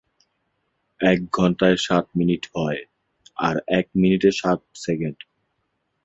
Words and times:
এক 0.99 1.19
ঘন্টায় 1.31 1.77
ষাট 1.77 2.05
মিনিট 2.17 2.43
হয়, 2.55 2.81
আর 3.37 3.55
এক 3.69 3.85
মিনিটে 3.95 4.29
ষাট 4.31 4.59
সেকেন্ড। 4.75 5.17